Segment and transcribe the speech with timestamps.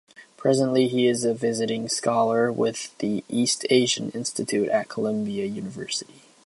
[0.35, 6.23] Presently, he is a visiting scholar with the East Asian Institute at Columbia University.